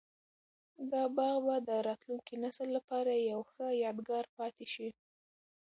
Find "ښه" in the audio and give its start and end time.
3.51-3.65